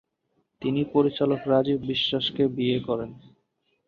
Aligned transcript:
তিনি 0.61 0.81
পরিচালক 0.93 1.41
রাজিব 1.51 1.79
বিশ্বাসকে 1.89 2.43
বিয়ে 2.55 2.77
করেন। 2.87 3.11